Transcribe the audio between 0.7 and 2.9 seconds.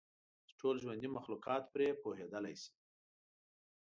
ژوندي مخلوقات پرې پوهیدلی شي.